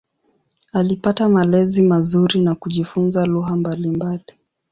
[0.73, 4.23] Alipata malezi mazuri na kujifunza lugha mbalimbali.